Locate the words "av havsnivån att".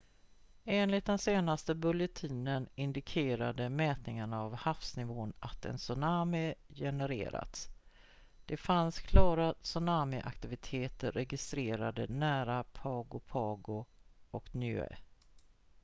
4.35-5.65